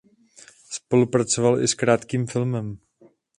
Spolupracoval 0.69 1.61
i 1.63 1.67
s 1.67 1.73
Krátkým 1.73 2.27
filmem. 2.27 2.77